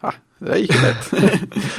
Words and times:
Ah, 0.00 0.12
det 0.38 0.44
där 0.50 0.56
gick 0.56 0.74
ju 0.74 0.80
lätt. 0.82 1.10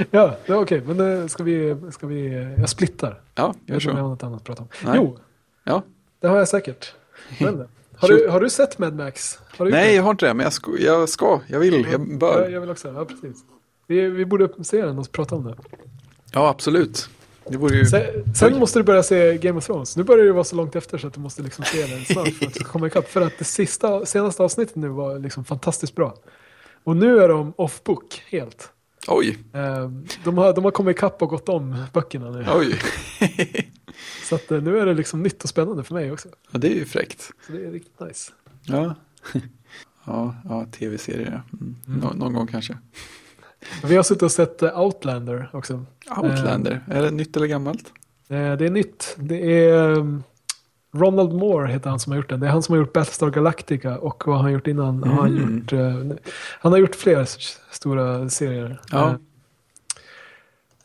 Ja, 0.12 0.35
det 0.46 0.54
är 0.54 0.58
okej. 0.58 0.81
Men 0.85 1.21
eh, 1.21 1.27
ska 1.27 1.44
vi, 1.44 1.75
ska 1.92 2.08
vi... 2.08 2.54
Jag 2.58 2.70
splittar. 2.70 3.22
ja, 3.36 3.54
Jag 3.66 3.74
gör 3.74 3.76
vet 3.76 3.84
inte 3.84 3.92
om 3.92 3.98
jag 3.98 4.04
har 4.04 4.10
så. 4.10 4.10
något 4.10 4.24
annat 4.24 4.38
att 4.40 4.44
prata 4.46 4.62
om. 4.62 4.68
Nej. 4.86 4.94
Jo, 4.96 5.18
Ja. 5.64 5.84
det 6.20 6.28
har 6.28 6.38
jag 6.38 6.47
säkert. 6.47 6.94
Men, 7.40 7.68
har, 7.96 8.08
du, 8.08 8.28
har 8.28 8.40
du 8.40 8.50
sett 8.50 8.79
Mad 8.79 8.96
Max? 8.96 9.40
Nej, 9.60 9.96
jag 9.96 10.04
har 10.04 10.12
inte 10.12 10.26
det, 10.28 10.34
men 10.34 10.44
jag 10.44 10.54
ska, 10.54 10.71
jag, 10.79 11.10
ska, 11.10 11.40
jag 11.47 11.60
vill, 11.60 11.74
jag 11.92 11.94
Ja, 11.94 12.18
bör. 12.18 12.50
jag 12.50 12.62
vill 12.62 12.70
också. 12.70 12.88
Ja, 12.96 13.05
precis. 13.05 13.38
Vi, 13.88 14.09
vi 14.09 14.25
borde 14.25 14.63
se 14.63 14.86
den 14.86 14.99
och 14.99 15.11
prata 15.11 15.36
om 15.36 15.43
det. 15.43 15.55
Ja, 16.33 16.49
absolut. 16.49 17.09
Ju... 17.71 17.86
Sen, 17.86 18.36
sen 18.36 18.59
måste 18.59 18.79
du 18.79 18.83
börja 18.83 19.04
se 19.04 19.38
Game 19.38 19.57
of 19.57 19.65
Thrones. 19.65 19.97
Nu 19.97 20.04
börjar 20.04 20.25
det 20.25 20.31
vara 20.31 20.43
så 20.43 20.55
långt 20.55 20.75
efter 20.75 20.97
så 20.97 21.07
att 21.07 21.13
du 21.13 21.20
måste 21.20 21.41
liksom 21.41 21.65
se 21.65 21.86
den 21.86 22.05
snart 22.05 22.29
för 22.29 22.45
att 22.45 22.63
komma 22.63 22.88
ikapp. 22.88 23.07
För 23.09 23.21
att 23.21 23.33
det 23.38 23.43
sista, 23.45 24.05
senaste 24.05 24.43
avsnittet 24.43 24.75
nu 24.75 24.88
var 24.88 25.20
liksom 25.20 25.45
fantastiskt 25.45 25.95
bra. 25.95 26.15
Och 26.90 26.98
nu 26.98 27.20
är 27.20 27.30
de 27.30 27.54
off-book 27.58 28.24
helt. 28.30 28.71
Oj, 29.08 29.38
Eh, 29.54 29.89
De 30.24 30.38
har, 30.38 30.54
de 30.54 30.64
har 30.64 30.71
kommit 30.71 30.97
ikapp 30.97 31.21
och 31.21 31.30
gått 31.30 31.50
om 31.50 31.86
böckerna 31.93 32.31
nu. 32.31 32.45
oj. 32.56 32.80
Så 34.23 34.36
att 34.36 34.52
eh, 34.52 34.61
nu 34.61 34.80
är 34.80 34.86
det 34.86 34.94
liksom 34.94 35.23
nytt 35.23 35.44
och 35.44 35.50
spännande 35.50 35.83
för 35.83 35.94
mig 35.94 36.11
också. 36.11 36.30
Ja, 36.52 36.59
det 36.59 36.67
är 36.72 36.75
ju 36.75 36.86
fräckt. 36.86 37.22
Så 37.47 37.52
det 37.52 37.66
är 37.66 37.72
riktigt 37.72 38.00
nice. 38.00 38.31
Ja, 38.64 38.95
ja, 40.06 40.36
ja 40.44 40.66
tv-serier. 40.72 41.42
ja. 41.52 41.58
Mm. 41.58 41.75
Nå- 42.02 42.14
någon 42.14 42.33
gång 42.33 42.47
kanske. 42.47 42.78
Vi 43.83 43.95
har 43.95 44.03
suttit 44.03 44.23
och 44.23 44.31
sett 44.31 44.61
eh, 44.64 44.80
Outlander 44.80 45.50
också. 45.53 45.86
Outlander, 46.17 46.83
är 46.88 47.02
det 47.02 47.11
nytt 47.11 47.38
eller 47.38 47.47
gammalt? 47.47 47.94
Eh, 48.30 48.53
Det 48.56 48.66
är 48.66 48.69
nytt. 48.69 49.16
Det 49.19 49.66
är 49.66 49.89
um, 49.97 50.23
Ronald 50.92 51.34
Moore 51.34 51.67
heter 51.72 51.89
han 51.89 52.00
som 52.00 52.11
har 52.11 52.17
gjort 52.17 52.30
den. 52.30 52.39
Det 52.39 52.48
är 52.48 52.52
han 52.52 52.64
som 52.64 52.73
har 52.73 52.80
gjort 52.80 52.94
Battlestar 52.94 53.30
Galactica 53.30 53.97
och 53.97 54.23
vad 54.28 54.36
har 54.36 54.44
han 54.44 54.52
gjort 54.52 54.67
innan? 54.67 55.03
Har 55.03 55.22
han, 55.22 55.38
Mm. 55.38 55.58
gjort, 55.59 55.73
eh, 55.73 56.17
han 56.61 56.72
har 56.72 56.80
gjort 56.80 56.95
flera 56.95 57.25
stora 57.72 58.30
serier. 58.30 58.81
Ja. 58.92 59.16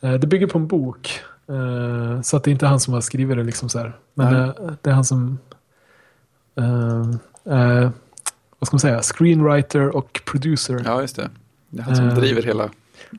Eh, 0.01 0.09
eh, 0.13 0.19
Det 0.19 0.27
bygger 0.27 0.47
på 0.47 0.57
en 0.57 0.67
bok. 0.67 1.19
eh, 1.47 2.21
Så 2.21 2.37
att 2.37 2.43
det 2.43 2.49
är 2.49 2.51
inte 2.51 2.67
han 2.67 2.79
som 2.79 2.93
har 2.93 3.01
skrivit 3.01 3.37
det 3.37 3.43
liksom 3.43 3.69
så 3.69 3.79
här. 3.79 3.97
Men 4.13 4.35
eh, 4.35 4.49
det 4.81 4.89
är 4.89 4.93
han 4.93 5.05
som 5.05 5.37
eh, 6.55 6.99
eh, 7.57 7.89
vad 8.59 8.67
ska 8.67 8.75
man 8.75 8.79
säga, 8.79 9.01
screenwriter 9.01 9.95
och 9.95 10.21
producer. 10.25 10.73
Ja. 10.73 10.81
Ja, 10.85 11.01
just 11.01 11.15
det. 11.15 11.29
Det 11.69 11.79
är 11.81 11.83
han 11.83 11.95
som 11.95 12.07
Eh. 12.09 12.15
driver 12.15 12.41
hela. 12.41 12.69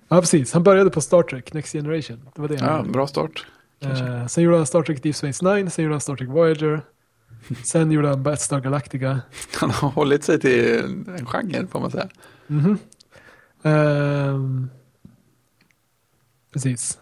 precis. 0.09 0.53
Han 0.53 0.63
började 0.63 0.91
på 0.91 1.01
Star 1.01 1.23
Trek, 1.23 1.53
Next 1.53 1.73
Generation. 1.73 2.21
Det 2.35 2.41
var 2.41 2.49
det 2.49 2.55
Ja, 2.55 2.83
bra 2.93 3.07
start. 3.07 3.47
Eh, 3.81 4.27
sen 4.27 4.45
gjorde 4.45 4.57
han 4.57 4.67
Star 4.67 4.83
Trek 4.83 5.03
Deep 5.03 5.17
Space 5.17 5.45
Nine, 5.45 5.71
sen 5.71 5.83
gjorde 5.85 5.95
han 5.95 6.01
Star 6.01 6.17
Trek 6.17 6.29
Voyager. 6.29 6.83
Sen 7.65 7.91
gjorde 7.91 8.09
han 8.09 8.23
Battlestar 8.23 8.61
Galactica. 8.61 9.21
Han 9.61 9.71
har 9.71 9.91
hållit 9.91 10.25
sig 10.25 10.41
till 10.41 10.79
en 11.19 11.27
genre, 11.27 11.67
får 11.67 11.81
man 11.81 11.91
säga. 11.91 12.09
Mhm. 12.47 12.79
Ehm, 13.63 14.71
precis. 16.53 16.99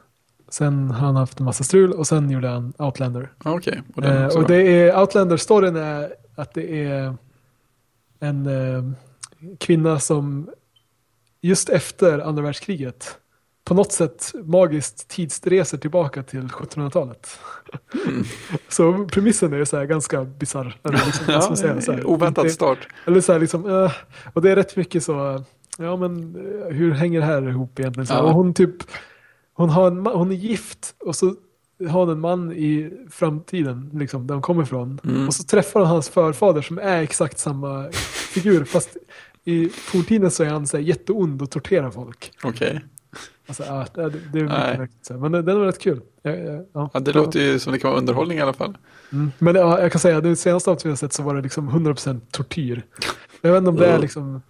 Sen 0.48 0.91
har 0.91 1.06
han 1.06 1.17
haft 1.17 1.39
en 1.41 1.45
massa 1.45 1.64
strul 1.64 1.92
och 1.92 2.06
sen 2.06 2.30
gjorde 2.30 2.48
han 2.48 2.72
Outlander. 2.78 3.33
Okej, 3.45 3.83
och 3.95 4.02
den 4.02 4.17
Eh, 4.17 4.36
och 4.36 4.47
det 4.47 4.56
är, 4.56 5.00
Outlander-storyn 5.00 5.77
är 5.77 6.14
att 6.34 6.55
det 6.55 6.84
är 6.84 7.17
en 8.20 8.47
eh, 8.47 8.84
kvinna 9.58 9.98
som 10.00 10.50
just 11.41 11.69
efter 11.69 12.19
andra 12.19 12.42
världskriget 12.42 13.19
på 13.65 13.75
något 13.75 13.93
sätt 13.93 14.33
magiskt 14.45 15.09
tidsreser 15.09 15.79
tillbaka 15.79 16.23
till 16.23 16.41
1700-talet. 16.43 17.39
Mm. 18.07 18.25
Så 18.69 19.05
premissen 19.12 19.53
är 19.53 19.65
så 19.65 19.77
här 19.77 19.84
ganska 19.84 20.25
bisarr. 20.25 20.77
Liksom, 20.84 21.25
man 21.29 21.57
säga, 21.57 21.73
inte- 22.29 22.51
start. 22.51 22.79
Eller 23.07 23.20
så 23.20 23.33
här 23.33 23.41
liksom, 23.41 23.70
eh, 23.85 23.92
och 24.33 24.42
det 24.42 24.51
är 24.51 24.57
rätt 24.57 24.77
mycket 24.77 25.05
så, 25.05 25.45
ja 25.79 25.97
men 25.97 26.37
eh, 26.37 26.75
hur 26.75 26.92
hänger 26.92 27.20
det 27.20 27.27
här 27.27 27.48
ihop 27.48 27.79
egentligen? 27.81 28.07
Så 28.07 28.15
Ja. 28.15 28.33
hon 28.33 28.55
typ, 28.55 28.75
hon, 29.55 29.70
har 29.70 29.87
en, 29.87 30.07
hon 30.07 30.31
är 30.31 30.37
gift 30.37 30.95
och 31.01 31.17
så 31.17 31.35
har 31.89 32.01
hon 32.01 32.09
en 32.11 32.20
man 32.20 32.53
i 32.53 32.92
framtiden, 33.11 33.91
liksom, 33.92 34.27
där 34.27 34.35
hon 34.35 34.42
kommer 34.42 34.62
ifrån. 34.62 35.01
Mm. 35.05 35.27
Och 35.27 35.35
så 35.35 35.42
träffar 35.45 35.80
hon 35.80 35.89
hans 35.89 36.08
förfader 36.08 36.63
som 36.63 36.79
är 36.79 37.03
exakt 37.03 37.39
samma 37.39 37.91
figur, 38.35 38.64
fast 38.64 38.97
i 39.45 39.69
forntiden 39.69 40.30
så 40.30 40.42
är 40.45 40.48
han 40.48 40.67
så 40.67 40.77
här, 40.77 40.85
jätteond 40.85 41.42
och 41.42 41.51
torterar 41.51 41.91
folk. 41.91 42.33
Okej. 42.42 42.80
Alltså, 43.47 43.63
ja, 43.63 43.86
det, 43.95 44.02
det 44.33 44.39
är 44.39 44.42
mycket 44.42 44.79
märkligt. 44.79 45.11
Men 45.11 45.33
den 45.33 45.58
var 45.58 45.67
rätt 45.67 45.79
kul. 45.79 46.01
Ja, 46.23 46.30
ja, 46.30 46.91
ja. 46.92 47.01
Det 47.01 47.13
låter 47.13 47.41
ju 47.41 47.58
som 47.58 47.73
det 47.73 47.79
kan 47.79 47.91
vara 47.91 48.01
underhållning 48.01 48.39
i 48.39 48.41
alla 48.41 48.52
fall. 48.52 48.77
Mm. 49.13 49.33
Men 49.39 49.55
ja, 49.55 49.80
jag 49.80 49.92
kan 49.92 50.01
säga, 50.01 50.20
det 50.20 50.36
senaste 50.36 50.70
avsnittet 50.70 50.91
jag 50.91 50.98
sett 50.98 51.13
så 51.13 51.23
var 51.23 51.35
det 51.35 51.41
liksom 51.42 51.70
100% 51.70 52.20
tortyr. 52.30 52.83
Jag 53.41 53.53
vet 53.53 53.58
inte 53.58 53.70
om 53.70 53.77
det 53.77 53.86
är 53.86 53.98
liksom... 53.98 54.42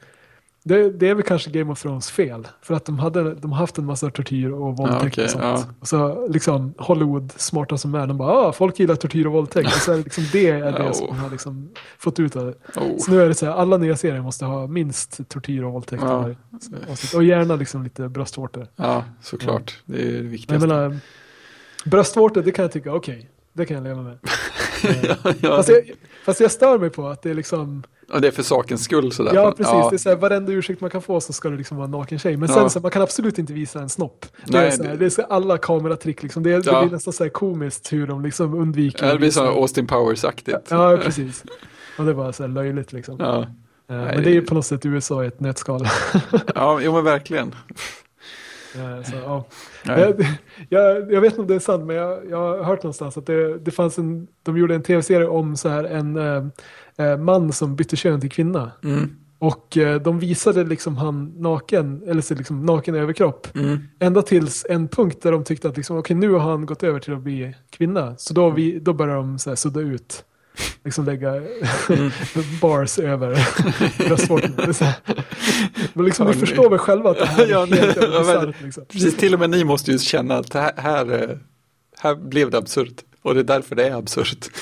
Det, 0.67 0.91
det 0.91 1.09
är 1.09 1.15
väl 1.15 1.25
kanske 1.25 1.51
Game 1.51 1.73
of 1.73 1.83
Thrones 1.83 2.11
fel. 2.11 2.49
För 2.63 2.75
att 2.75 2.85
de, 2.85 2.99
hade, 2.99 3.35
de 3.35 3.53
haft 3.53 3.79
en 3.79 3.85
massa 3.87 4.11
tortyr 4.11 4.51
och 4.51 4.77
våldtäkt 4.77 5.05
okej, 5.07 5.25
och 5.25 5.31
sånt. 5.31 5.45
ja. 5.45 5.65
Och 5.81 5.89
så 5.89 6.29
liksom 6.29 6.75
Hollywood, 6.79 7.33
smarta 7.37 7.79
som 7.79 7.95
är, 7.95 8.07
de 8.07 8.17
bara 8.19 8.33
ah, 8.33 8.53
folk 8.53 8.79
gillar 8.79 8.95
tortyr 8.95 9.27
och 9.27 9.33
våldtäkt. 9.33 9.67
Och 9.67 9.73
så 9.83 9.93
är 9.93 9.97
det, 9.97 10.03
liksom, 10.05 10.25
det 10.33 10.49
är 10.51 10.73
det 10.73 10.85
Oh. 10.85 10.93
som 10.93 11.07
de 11.07 11.17
har 11.19 11.31
liksom 11.31 11.71
fått 11.99 12.21
ut 12.21 12.37
av 12.37 12.45
det. 12.47 12.81
Oh. 12.81 12.99
Så 12.99 13.11
nu 13.11 13.23
är 13.23 13.29
det 13.29 13.35
så 13.35 13.47
här, 13.47 13.53
alla 13.53 13.77
nya 13.77 13.97
serier 13.97 14.21
måste 14.23 14.45
ha 14.45 14.67
minst 14.67 15.29
tortyr 15.29 15.63
och 15.63 15.73
våldtäkt. 15.73 16.03
Ja. 16.03 16.31
avsnitt. 16.91 17.15
Och 17.15 17.25
gärna 17.25 17.57
liksom 17.57 17.83
lite 17.85 18.09
bröstvårtor. 18.09 18.67
Ja, 18.77 19.05
såklart. 19.23 19.83
Det 19.85 20.03
är 20.03 20.07
det 20.07 20.13
Men 20.13 20.23
jag 20.23 20.23
viktigaste. 20.31 20.67
menar, 20.67 20.97
bröstvårtor 21.85 22.43
det 22.43 22.51
kan 22.53 22.63
jag 22.63 22.73
tycka, 22.73 22.93
okej. 22.93 23.31
det 23.53 23.67
kan 23.67 23.77
jag 23.77 23.85
leva 23.85 24.03
med. 24.03 24.19
ja, 25.41 25.57
Fast 25.57 25.69
jag, 25.69 25.91
fast 26.25 26.41
jag 26.41 26.51
stör 26.51 26.79
mig 26.79 26.91
på 26.91 27.07
att 27.09 27.23
det 27.23 27.31
är 27.31 27.35
liksom, 27.35 27.83
och 28.13 28.21
det 28.21 28.29
är 28.29 28.33
för 28.33 28.43
sakens 28.43 28.85
skull 28.85 29.13
sådär. 29.13 29.35
ja 29.35 29.51
precis, 29.57 29.73
ja. 29.73 29.89
det 29.91 29.97
är 29.97 29.99
så 29.99 30.09
här, 30.09 30.17
varenda 30.17 30.53
ursäkt 30.53 30.81
man 30.81 30.91
kan 30.91 31.03
få 31.03 31.21
så 31.21 31.33
ska 31.33 31.51
det 31.51 31.57
liksom 31.57 31.77
vara 31.77 31.85
en 31.85 31.91
naken 31.91 32.19
tjej. 32.19 32.37
Men 32.37 32.49
Ja. 32.49 32.55
sen 32.55 32.71
så 32.71 32.81
man 32.81 32.91
kan 32.91 33.03
absolut 33.03 33.39
inte 33.39 33.53
visa 33.53 33.81
en 33.81 33.89
snopp. 33.89 34.27
Det 34.47 34.59
är, 34.59 34.63
Nej, 34.63 34.73
så 34.73 34.83
här, 34.83 34.91
det- 34.91 34.97
det 34.97 35.19
är 35.19 35.27
alla 35.33 35.59
kameratrick 35.59 36.23
liksom, 36.23 36.43
det, 36.43 36.51
det 36.59 36.71
Ja. 36.71 36.83
blir 36.83 36.93
nästan 36.93 37.13
så 37.13 37.25
här 37.25 37.31
komiskt 37.31 37.93
hur 37.93 38.07
de 38.07 38.23
liksom 38.23 38.55
undviker. 38.55 39.07
Ja, 39.07 39.13
det 39.13 39.19
blir 39.19 39.31
så 39.31 39.45
Austin 39.45 39.87
Powers-aktigt. 39.87 40.67
Ja, 40.69 40.99
precis. 41.05 41.45
Och 41.99 42.05
det 42.05 42.11
är 42.11 42.15
bara 42.15 42.33
så 42.33 42.43
här 42.43 42.51
löjligt 42.51 42.93
liksom. 42.93 43.17
Ja. 43.19 43.41
Eh, 43.43 43.47
Nej, 43.97 44.15
men 44.15 44.23
det 44.25 44.31
är 44.31 44.35
ju 44.35 44.41
det- 44.41 44.47
på 44.47 44.55
något 44.55 44.67
sätt 44.67 44.87
USA 44.87 45.25
i 45.25 45.27
ett 45.27 45.41
nötskal. 45.41 45.89
ja, 46.55 46.81
jo 46.83 46.93
men 46.93 47.05
verkligen. 47.05 47.55
Eh, 48.75 49.03
så, 49.03 49.17
ja. 49.17 49.45
Nej. 49.85 50.01
Jag, 50.01 50.27
jag, 50.69 51.13
jag 51.13 51.21
vet 51.21 51.33
inte 51.33 51.41
om 51.41 51.47
det 51.47 51.55
är 51.55 51.59
sant, 51.59 51.87
men 51.87 51.97
jag, 51.97 52.31
jag 52.31 52.39
har 52.39 52.65
hört 52.65 52.83
någonstans 52.83 53.17
att 53.17 53.27
det, 53.27 53.59
det 53.59 53.71
fanns 53.71 53.99
en, 53.99 54.27
de 54.43 54.59
gjorde 54.59 54.75
en 54.75 54.83
tv-serie 54.83 55.27
om 55.27 55.57
så 55.57 55.69
här 55.69 55.85
en 55.85 56.17
eh, 56.17 56.45
eh, 57.07 57.17
man 57.17 57.53
som 57.53 57.77
bytte 57.77 57.97
kön 57.97 58.21
till 58.21 58.31
kvinna. 58.31 58.73
Mm. 58.85 59.17
Och 59.39 59.77
eh, 59.77 60.01
de 60.01 60.19
visade 60.19 60.65
liksom 60.65 60.97
han 60.97 61.33
naken, 61.37 62.03
eller 62.07 62.23
så 62.23 62.35
liksom 62.35 62.67
naken 62.67 62.95
överkropp. 62.95 63.57
Mm. 63.57 63.79
Ända 63.99 64.23
tills 64.23 64.67
en 64.69 64.89
punkt 64.89 65.23
där 65.23 65.33
de 65.33 65.45
tyckte 65.45 65.69
att 65.69 65.77
liksom, 65.77 65.99
okej 65.99 66.17
nu 66.17 66.33
har 66.33 66.51
han 66.51 66.67
gått 66.67 66.83
över 66.83 67.01
till 67.01 67.13
att 67.13 67.21
bli 67.21 67.55
kvinna. 67.71 68.17
Så 68.17 68.35
då, 68.35 68.51
vi, 68.51 68.79
då 68.79 68.93
började 68.93 69.19
de 69.19 69.39
så 69.39 69.51
här, 69.51 69.57
sudda 69.57 69.81
ut. 69.81 70.25
Liksom 70.85 71.05
lägga 71.05 71.35
Mm. 71.35 72.11
bars 72.61 72.99
över 72.99 73.49
bröstvårtorna. 74.09 74.95
Men 75.93 76.05
liksom, 76.05 76.27
ni 76.27 76.33
Hörni. 76.33 76.47
förstår 76.47 76.71
väl 76.71 76.79
själva 76.79 77.11
att 77.11 77.19
det 77.19 77.27
här 77.27 77.45
är 77.47 77.49
Ja, 77.51 77.65
helt 77.67 77.97
ja. 77.97 78.53
Liksom. 78.63 78.85
Precis, 78.89 79.17
till 79.17 79.35
och 79.35 79.41
med 79.41 79.51
ni 79.51 79.65
måste 79.65 79.93
ju 79.93 79.99
känna 79.99 80.35
att 80.37 80.55
här, 80.55 80.73
här, 80.77 81.23
eh, 81.23 81.37
här 81.99 82.15
blev 82.15 82.51
det 82.51 82.59
absurt. 82.59 83.05
Och 83.23 83.35
det 83.35 83.41
är 83.41 83.45
därför 83.45 83.77
det 83.77 83.89
är 83.89 83.95
absurt. 83.99 84.49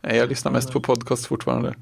Nej, 0.00 0.16
jag 0.16 0.28
lyssnar 0.28 0.52
mest 0.52 0.72
på 0.72 0.80
podcast 0.80 1.26
fortfarande. 1.26 1.74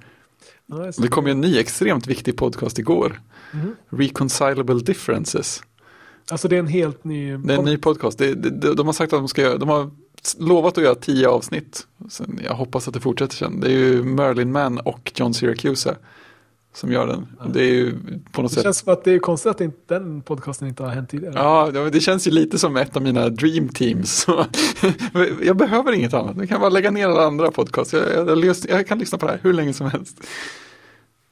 Ja, 0.66 0.92
det 0.98 1.08
kom 1.08 1.26
ju 1.26 1.30
en 1.32 1.40
ny 1.40 1.58
extremt 1.58 2.06
viktig 2.06 2.36
podcast 2.36 2.78
igår. 2.78 3.20
Mhm. 3.52 3.76
Reconcilable 3.90 4.74
Differences. 4.80 5.62
Alltså 6.30 6.48
det 6.48 6.56
är 6.56 6.60
en 6.60 6.66
helt 6.66 7.04
ny... 7.04 7.36
Det 7.36 7.54
är 7.54 7.58
en 7.58 7.64
ny 7.64 7.76
podcast. 7.76 8.18
Det, 8.18 8.34
det, 8.34 8.50
de, 8.50 8.74
de 8.76 8.86
har 8.86 8.92
sagt 8.92 9.12
att 9.12 9.18
de 9.20 9.28
ska 9.28 9.42
göra, 9.42 9.58
de 9.58 9.68
har 9.68 9.90
lovat 10.38 10.78
att 10.78 10.84
göra 10.84 10.94
tio 10.94 11.28
avsnitt. 11.28 11.86
Sen, 12.10 12.40
jag 12.44 12.54
hoppas 12.54 12.88
att 12.88 12.94
det 12.94 13.00
fortsätter 13.00 13.36
sen. 13.36 13.60
Det 13.60 13.66
är 13.66 13.70
ju 13.78 14.02
Merlin 14.04 14.52
Mann 14.52 14.78
och 14.78 15.12
John 15.14 15.34
Syracuse 15.34 15.96
som 16.74 16.92
gör 16.92 17.06
den. 17.06 17.26
Det 17.52 17.60
är 17.62 17.72
ju 17.72 17.94
på 18.32 18.42
något 18.42 18.50
Det 18.50 18.54
sätt. 18.54 18.62
känns 18.64 18.78
som 18.78 18.92
att 18.92 19.04
det 19.04 19.10
är 19.12 19.18
konstigt 19.18 19.50
att 19.50 19.60
inte, 19.60 19.78
den 19.94 20.22
podcasten 20.22 20.68
inte 20.68 20.82
har 20.82 20.90
hänt 20.90 21.10
tidigare. 21.10 21.34
Ja, 21.36 21.70
det- 21.70 21.90
det 21.90 22.00
känns 22.00 22.26
ju 22.26 22.30
lite 22.30 22.58
som 22.58 22.76
ett 22.76 22.96
av 22.96 23.02
mina 23.02 23.28
dream 23.28 23.68
teams. 23.68 24.26
Jag 25.42 25.56
behöver 25.56 25.92
inget 25.92 26.14
annat. 26.14 26.36
Jag 26.36 26.48
kan 26.48 26.60
bara 26.60 26.70
lägga 26.70 26.90
ner 26.90 27.08
alla 27.08 27.26
andra 27.26 27.50
podcast. 27.50 27.92
Jag, 27.92 28.02
jag, 28.28 28.44
jag, 28.44 28.56
jag 28.68 28.86
kan 28.86 28.98
lyssna 28.98 29.18
på 29.18 29.26
det 29.26 29.32
här 29.32 29.40
hur 29.42 29.52
länge 29.52 29.72
som 29.72 29.90
helst. 29.90 30.20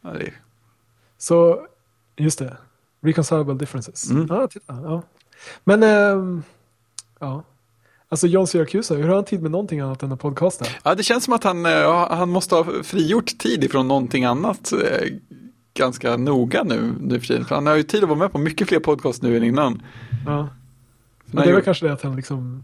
Ja, 0.02 0.10
det 0.12 0.24
är, 0.24 0.40
Så, 1.18 1.66
just 2.16 2.38
det. 2.38 2.56
Reconcilable 3.00 3.54
differences. 3.54 4.10
Mm. 4.10 4.26
Ja, 4.30 4.46
titta. 4.48 4.78
Ja. 4.82 5.02
Men, 5.64 5.82
ehm, 5.82 6.42
ja. 7.18 7.44
Alltså 8.10 8.26
John 8.26 8.46
Syracuse, 8.46 8.94
hur 8.94 9.08
har 9.08 9.14
han 9.14 9.24
tid 9.24 9.42
med 9.42 9.50
någonting 9.50 9.80
annat 9.80 10.02
än 10.02 10.12
att 10.12 10.20
podcasta? 10.20 10.64
ja, 10.84 10.94
det 10.94 11.02
känns 11.02 11.24
som 11.24 11.34
att 11.34 11.44
han, 11.44 11.66
eh, 11.66 12.06
han 12.10 12.28
måste 12.28 12.54
ha 12.54 12.64
frigjort 12.82 13.38
tid 13.38 13.64
ifrån 13.64 13.88
någonting 13.88 14.24
annat 14.24 14.72
eh, 14.72 15.08
ganska 15.74 16.16
noga 16.16 16.62
nu, 16.62 16.94
nu 17.00 17.20
för 17.20 17.26
tiden. 17.26 17.44
För 17.44 17.54
han 17.54 17.66
har 17.66 17.76
ju 17.76 17.82
tid 17.82 18.02
att 18.02 18.08
vara 18.08 18.18
med 18.18 18.32
på 18.32 18.38
mycket 18.38 18.68
fler 18.68 18.80
podcast 18.80 19.22
nu 19.22 19.36
än 19.36 19.44
innan. 19.44 19.82
Ja. 20.26 20.48
Men 21.26 21.44
det 21.44 21.50
är 21.50 21.54
väl 21.54 21.62
kanske 21.62 21.86
det 21.86 21.92
att 21.92 22.02
han 22.02 22.16
liksom, 22.16 22.62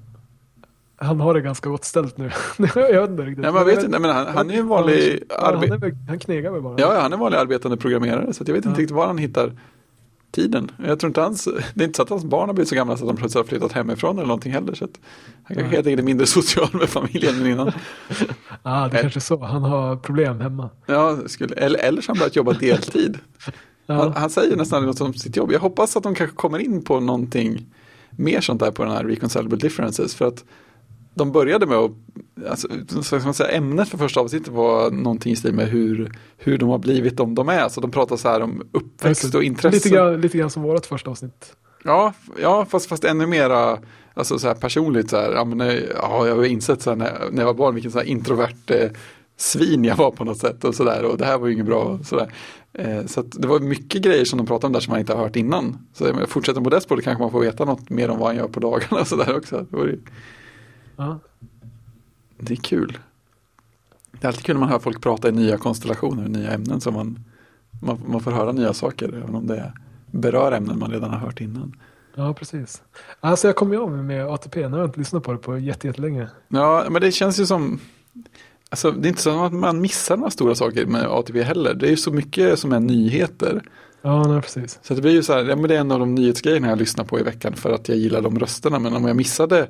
han 0.96 1.20
har 1.20 1.34
det 1.34 1.40
ganska 1.40 1.68
gott 1.68 1.84
ställt 1.84 2.18
nu. 2.18 2.30
jag 2.74 3.00
vet 3.00 3.10
inte 3.10 3.22
riktigt. 3.22 3.42
Nej, 3.42 3.52
man 3.52 3.66
vet 3.66 3.84
inte, 3.84 3.98
men 3.98 4.10
han, 4.10 4.26
han 4.26 4.50
är 4.50 4.54
ju 4.54 4.60
en 4.60 4.68
vanlig 4.68 5.22
ja, 5.28 5.58
han, 5.60 5.80
väl, 5.80 5.94
han 6.08 6.18
knegar 6.18 6.50
väl 6.50 6.62
bara. 6.62 6.74
Ja, 6.78 7.00
han 7.00 7.12
är 7.12 7.16
en 7.16 7.20
vanlig 7.20 7.38
arbetande 7.38 7.76
programmerare 7.76 8.32
så 8.32 8.44
jag 8.46 8.54
vet 8.54 8.64
inte 8.64 8.68
Ja. 8.68 8.82
riktigt 8.82 8.96
var 8.96 9.06
han 9.06 9.18
hittar 9.18 9.52
tiden. 10.34 10.70
Jag 10.84 11.00
tror 11.00 11.08
inte 11.08 11.20
hans, 11.20 11.48
det 11.74 11.84
är 11.84 11.86
inte 11.86 11.96
så 11.96 12.02
att 12.02 12.08
hans 12.08 12.24
barn 12.24 12.48
har 12.48 12.54
blivit 12.54 12.68
så 12.68 12.74
gamla 12.74 12.96
så 12.96 13.04
att 13.04 13.08
de 13.08 13.16
plötsligt 13.16 13.44
har 13.44 13.48
flyttat 13.48 13.72
hemifrån 13.72 14.16
eller 14.16 14.26
någonting 14.26 14.52
heller. 14.52 14.74
Så 14.74 14.84
att 14.84 15.00
han 15.44 15.56
kanske 15.56 15.76
helt 15.76 15.86
enkelt 15.86 16.00
är 16.00 16.04
mindre 16.04 16.26
social 16.40 16.68
med 16.72 16.88
familjen 16.88 17.34
än 17.34 17.46
innan. 17.46 17.72
ah, 18.62 18.88
det 18.88 18.98
är 18.98 19.02
kanske 19.02 19.18
är 19.18 19.20
så. 19.20 19.44
Han 19.44 19.62
har 19.62 19.96
problem 19.96 20.40
hemma. 20.40 20.70
Ja, 20.86 21.18
skulle, 21.26 21.54
eller, 21.54 21.78
eller 21.78 22.02
så 22.02 22.10
har 22.10 22.14
han 22.14 22.20
börjat 22.20 22.36
jobba 22.36 22.52
deltid. 22.52 23.18
Ja. 23.86 23.94
Han, 23.94 24.12
han 24.12 24.30
säger 24.30 24.56
nästan 24.56 24.86
något 24.86 25.00
om 25.00 25.14
sitt 25.14 25.36
jobb. 25.36 25.52
Jag 25.52 25.60
hoppas 25.60 25.96
att 25.96 26.02
de 26.02 26.14
kanske 26.14 26.36
kommer 26.36 26.58
in 26.58 26.84
på 26.84 27.00
någonting 27.00 27.66
mer 28.10 28.40
sånt 28.40 28.60
där 28.60 28.70
på 28.70 28.84
den 28.84 28.92
här 28.92 29.04
Reconcilable 29.04 29.58
Differences. 29.58 30.14
För 30.14 30.28
att 30.28 30.44
de 31.14 31.32
började 31.32 31.66
med 31.66 31.76
att, 31.78 31.92
alltså, 32.48 32.68
man 33.24 33.34
säga, 33.34 33.50
ämnet 33.50 33.88
för 33.88 33.98
första 33.98 34.20
avsnittet 34.20 34.48
var 34.48 34.90
någonting 34.90 35.32
i 35.32 35.36
stil 35.36 35.54
med 35.54 35.68
hur, 35.68 36.12
hur 36.36 36.58
de 36.58 36.68
har 36.68 36.78
blivit 36.78 37.16
de 37.16 37.34
de 37.34 37.48
är. 37.48 37.68
Så 37.68 37.80
de 37.80 37.90
pratar 37.90 38.16
så 38.16 38.28
här 38.28 38.40
om 38.40 38.62
uppväxt 38.72 39.34
och 39.34 39.44
intresse. 39.44 39.76
Lite 39.76 39.88
grann, 39.88 40.20
lite 40.20 40.38
grann 40.38 40.50
som 40.50 40.62
vårt 40.62 40.86
första 40.86 41.10
avsnitt. 41.10 41.56
Ja, 41.84 42.12
ja 42.42 42.64
fast, 42.64 42.86
fast 42.86 43.04
ännu 43.04 43.26
mera 43.26 43.78
alltså 44.14 44.38
så 44.38 44.46
här 44.46 44.54
personligt. 44.54 45.10
Så 45.10 45.16
här, 45.16 45.32
ja, 45.32 45.44
men, 45.44 45.58
ja, 45.94 46.26
jag 46.26 46.36
har 46.36 46.44
insett 46.44 46.82
så 46.82 46.90
här, 46.90 46.96
när, 46.96 47.30
när 47.30 47.38
jag 47.38 47.46
var 47.46 47.54
barn 47.54 47.74
vilken 47.74 47.92
så 47.92 47.98
här 47.98 48.06
introvert 48.06 48.70
eh, 48.70 48.90
svin 49.36 49.84
jag 49.84 49.96
var 49.96 50.10
på 50.10 50.24
något 50.24 50.38
sätt. 50.38 50.64
Och, 50.64 50.74
så 50.74 50.84
där, 50.84 51.04
och 51.04 51.18
det 51.18 51.24
här 51.24 51.38
var 51.38 51.46
ju 51.46 51.52
inget 51.52 51.66
bra. 51.66 51.98
Så, 52.04 52.16
där. 52.16 52.32
Eh, 52.72 53.06
så 53.06 53.22
det 53.22 53.48
var 53.48 53.60
mycket 53.60 54.02
grejer 54.02 54.24
som 54.24 54.36
de 54.36 54.46
pratade 54.46 54.66
om 54.66 54.72
där 54.72 54.80
som 54.80 54.90
man 54.90 55.00
inte 55.00 55.14
har 55.14 55.22
hört 55.22 55.36
innan. 55.36 55.78
Så 55.92 56.04
jag 56.04 56.28
fortsätter 56.28 56.60
på 56.60 56.70
det 56.70 56.80
spåret 56.80 57.04
kanske 57.04 57.22
man 57.22 57.30
får 57.30 57.40
veta 57.40 57.64
något 57.64 57.90
mer 57.90 58.10
om 58.10 58.18
vad 58.18 58.28
han 58.28 58.36
gör 58.36 58.48
på 58.48 58.60
dagarna 58.60 59.00
och 59.00 59.06
så 59.06 59.16
där 59.16 59.36
också. 59.36 59.66
Det, 59.70 59.98
Ja. 60.96 61.18
det 62.38 62.54
är 62.54 62.56
kul. 62.56 62.98
Det 64.12 64.24
är 64.24 64.28
alltid 64.28 64.44
kul 64.44 64.54
när 64.54 64.60
man 64.60 64.68
hör 64.68 64.78
folk 64.78 65.00
prata 65.02 65.28
i 65.28 65.32
nya 65.32 65.58
konstellationer, 65.58 66.28
nya 66.28 66.50
ämnen. 66.50 66.80
Så 66.80 66.90
man, 66.90 67.18
man, 67.82 67.98
man 68.06 68.20
får 68.20 68.30
höra 68.30 68.52
nya 68.52 68.72
saker, 68.72 69.08
även 69.08 69.34
om 69.34 69.46
det 69.46 69.72
berör 70.10 70.52
ämnen 70.52 70.78
man 70.78 70.90
redan 70.90 71.10
har 71.10 71.18
hört 71.18 71.40
innan. 71.40 71.76
ja, 72.14 72.34
precis. 72.34 72.82
Alltså 73.20 73.48
jag 73.48 73.56
kom 73.56 73.72
ju 73.72 73.78
av 73.82 73.90
mig 73.90 74.02
med 74.02 74.26
ATP. 74.26 74.60
Nu 74.60 74.68
har 74.72 74.78
jag 74.78 74.88
inte 74.88 74.98
lyssnat 74.98 75.22
på 75.22 75.32
det 75.32 75.38
på 75.38 75.58
jätte- 75.58 75.86
jättelänge. 75.86 76.28
Ja, 76.48 76.86
men 76.90 77.02
det 77.02 77.12
känns 77.12 77.40
ju 77.40 77.46
som 77.46 77.80
Alltså, 78.68 78.90
det 78.90 79.06
är 79.06 79.10
inte 79.10 79.22
så 79.22 79.44
att 79.44 79.52
man 79.52 79.80
missar 79.80 80.16
några 80.16 80.30
stora 80.30 80.54
saker 80.54 80.86
med 80.86 81.06
ATP 81.06 81.42
heller. 81.42 81.74
Det 81.74 81.86
är 81.86 81.90
ju 81.90 81.96
så 81.96 82.10
mycket 82.12 82.58
som 82.58 82.72
är 82.72 82.80
nyheter. 82.80 83.62
Ja, 84.02 84.28
nej, 84.28 84.42
precis. 84.42 84.78
Så 84.82 84.94
det 84.94 85.00
blir 85.00 85.12
ju 85.12 85.22
så 85.22 85.32
här, 85.32 85.44
ja, 85.44 85.56
men 85.56 85.68
det 85.68 85.76
är 85.76 85.80
en 85.80 85.90
av 85.92 85.98
de 86.00 86.14
nyhetsgrejerna 86.14 86.68
jag 86.68 86.78
lyssnar 86.78 87.04
på 87.04 87.20
i 87.20 87.22
veckan 87.22 87.52
för 87.52 87.72
att 87.72 87.88
jag 87.88 87.98
gillar 87.98 88.20
de 88.22 88.38
rösterna. 88.38 88.78
Men 88.78 88.94
om 88.96 89.04
jag 89.04 89.16
missade, 89.16 89.66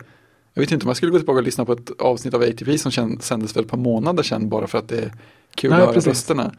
jag 0.54 0.60
vet 0.62 0.72
inte 0.72 0.84
om 0.84 0.88
jag 0.88 0.96
skulle 0.96 1.12
gå 1.12 1.18
tillbaka 1.18 1.38
och 1.38 1.44
lyssna 1.44 1.64
på 1.64 1.72
ett 1.72 1.90
avsnitt 2.00 2.34
av 2.34 2.42
ATP 2.42 2.78
som 2.78 2.90
känd, 2.92 3.22
sändes 3.22 3.52
för 3.52 3.60
ett 3.60 3.68
par 3.68 3.78
månader 3.78 4.22
sedan 4.22 4.48
bara 4.48 4.66
för 4.66 4.78
att 4.78 4.88
det 4.88 4.98
är 4.98 5.12
kul 5.54 5.70
Nej, 5.70 5.78
att 5.78 5.84
höra 5.84 5.94
precis. 5.94 6.08
rösterna. 6.08 6.52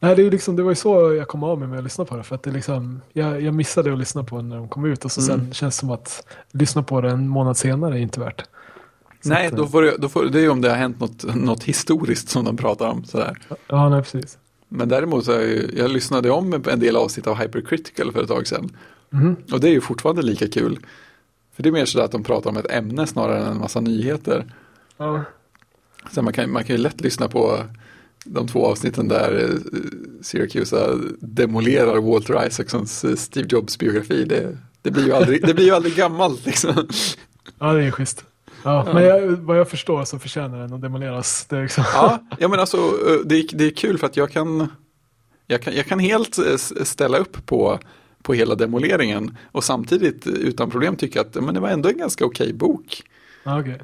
Nej, 0.00 0.16
det, 0.16 0.22
är 0.22 0.30
liksom, 0.30 0.56
det 0.56 0.62
var 0.62 0.70
ju 0.70 0.74
så 0.76 1.14
jag 1.14 1.28
kom 1.28 1.42
av 1.42 1.58
mig 1.58 1.68
med 1.68 1.78
att 1.78 1.84
lyssna 1.84 2.04
på 2.04 2.16
det. 2.16 2.22
För 2.22 2.34
att 2.34 2.42
det 2.42 2.50
liksom, 2.50 3.00
jag, 3.12 3.40
jag 3.40 3.54
missade 3.54 3.92
att 3.92 3.98
lyssna 3.98 4.24
på 4.24 4.36
det 4.36 4.42
när 4.42 4.56
de 4.56 4.68
kom 4.68 4.84
ut 4.84 5.04
och 5.04 5.12
så 5.12 5.20
Mm. 5.32 5.44
sen 5.44 5.52
känns 5.54 5.76
det 5.76 5.80
som 5.80 5.90
att 5.90 6.26
lyssna 6.52 6.82
på 6.82 7.00
det 7.00 7.10
en 7.10 7.28
månad 7.28 7.56
senare 7.56 7.94
är 7.98 8.00
inte 8.02 8.20
värt. 8.20 8.42
Så 9.22 9.28
Nej, 9.28 9.46
att, 9.46 9.56
då 9.56 9.66
får 9.66 9.82
det, 9.82 9.96
då 9.98 10.08
får, 10.08 10.24
det 10.24 10.38
är 10.38 10.42
ju 10.42 10.48
om 10.48 10.60
det 10.60 10.68
har 10.68 10.76
hänt 10.76 11.00
något, 11.00 11.34
något 11.34 11.64
historiskt 11.64 12.28
som 12.28 12.44
de 12.44 12.56
pratar 12.56 12.88
om. 12.88 13.04
Sådär. 13.04 13.38
Ja, 13.66 13.88
nej, 13.88 14.02
precis. 14.02 14.38
Men 14.68 14.88
däremot 14.88 15.24
så 15.24 15.32
ju, 15.32 15.70
jag 15.76 15.90
lyssnade 15.90 16.30
om 16.30 16.54
en 16.70 16.80
del 16.80 16.96
avsnitt 16.96 17.26
av 17.26 17.36
Hypercritical 17.36 18.12
för 18.12 18.22
ett 18.22 18.28
tag 18.28 18.46
sedan. 18.46 18.70
Mhm. 19.10 19.36
Och 19.52 19.60
det 19.60 19.68
är 19.68 19.72
ju 19.72 19.80
fortfarande 19.80 20.22
lika 20.22 20.48
kul. 20.48 20.78
För 21.56 21.62
det 21.62 21.68
är 21.68 21.72
mer 21.72 21.84
sådär 21.84 22.04
att 22.04 22.12
de 22.12 22.22
pratar 22.22 22.50
om 22.50 22.56
ett 22.56 22.70
ämne 22.70 23.06
snarare 23.06 23.38
än 23.38 23.46
en 23.52 23.58
massa 23.58 23.80
nyheter. 23.80 24.44
Ja. 24.96 25.24
Så 26.12 26.22
man 26.22 26.32
kan, 26.32 26.50
man 26.52 26.64
kan 26.64 26.76
ju 26.76 26.82
lätt 26.82 27.00
lyssna 27.00 27.28
på 27.28 27.58
de 28.24 28.48
två 28.48 28.66
avsnitten 28.66 29.08
där 29.08 29.44
eh, 29.44 29.80
Syracuse 30.22 30.98
demolerar 31.20 32.00
Walter 32.00 32.46
Isaacsons 32.46 33.04
eh, 33.04 33.14
Steve 33.14 33.46
Jobs 33.50 33.78
biografi. 33.78 34.24
Det, 34.24 34.58
det, 34.82 34.90
blir, 34.90 35.04
ju 35.04 35.12
aldrig, 35.12 35.46
det 35.46 35.54
blir 35.54 35.64
ju 35.64 35.70
aldrig 35.74 35.94
gammalt 35.96 36.46
liksom. 36.46 36.88
ja, 37.58 37.72
det 37.72 37.84
är 37.84 37.90
schysst. 37.90 38.24
Ja, 38.62 38.88
Men 38.94 39.04
jag, 39.04 39.20
vad 39.30 39.58
jag 39.58 39.68
förstår 39.68 40.04
så 40.04 40.18
förtjänar 40.18 40.58
den 40.58 40.72
att 40.72 40.80
demoleras. 40.82 41.46
Det 41.48 41.62
liksom, 41.62 41.84
Ja, 41.94 42.18
ja 42.38 42.48
men 42.48 42.60
alltså 42.60 42.76
eh, 42.76 43.20
det, 43.24 43.36
är- 43.38 43.56
det 43.56 43.64
är 43.64 43.70
kul 43.70 43.98
för 43.98 44.06
att 44.06 44.16
jag 44.16 44.30
kan, 44.30 44.68
jag 45.46 45.62
kan, 45.62 45.74
jag 45.76 45.86
kan 45.86 45.98
helt 45.98 46.38
eh, 46.38 46.56
ställa 46.84 47.18
upp 47.18 47.46
på, 47.46 47.78
på 48.24 48.34
hela 48.34 48.54
demoleringen 48.54 49.36
och 49.52 49.64
samtidigt 49.64 50.26
utan 50.26 50.70
problem 50.70 50.96
tycka 50.96 51.20
att 51.20 51.34
men 51.34 51.54
det 51.54 51.60
var 51.60 51.68
ändå 51.68 51.88
en 51.88 51.98
ganska 51.98 52.24
okej 52.24 52.52
bok. 52.52 53.02
ja, 53.44 53.60
okej. 53.60 53.80